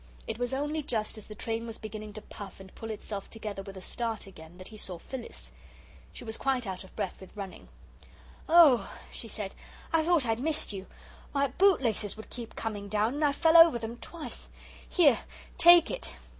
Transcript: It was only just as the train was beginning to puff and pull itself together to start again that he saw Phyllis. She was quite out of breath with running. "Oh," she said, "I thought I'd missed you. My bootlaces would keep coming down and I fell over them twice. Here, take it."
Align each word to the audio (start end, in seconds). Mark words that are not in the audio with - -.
It 0.25 0.39
was 0.39 0.51
only 0.51 0.81
just 0.81 1.15
as 1.19 1.27
the 1.27 1.35
train 1.35 1.67
was 1.67 1.77
beginning 1.77 2.13
to 2.13 2.23
puff 2.23 2.59
and 2.59 2.73
pull 2.73 2.89
itself 2.89 3.29
together 3.29 3.61
to 3.71 3.81
start 3.81 4.25
again 4.25 4.57
that 4.57 4.69
he 4.69 4.75
saw 4.75 4.97
Phyllis. 4.97 5.51
She 6.11 6.23
was 6.23 6.37
quite 6.37 6.65
out 6.65 6.83
of 6.83 6.95
breath 6.95 7.21
with 7.21 7.37
running. 7.37 7.67
"Oh," 8.49 8.91
she 9.11 9.27
said, 9.27 9.53
"I 9.93 10.03
thought 10.03 10.25
I'd 10.25 10.39
missed 10.39 10.73
you. 10.73 10.87
My 11.35 11.49
bootlaces 11.49 12.17
would 12.17 12.31
keep 12.31 12.55
coming 12.55 12.89
down 12.89 13.13
and 13.13 13.23
I 13.23 13.31
fell 13.31 13.55
over 13.55 13.77
them 13.77 13.97
twice. 13.97 14.49
Here, 14.89 15.19
take 15.59 15.91
it." 15.91 16.11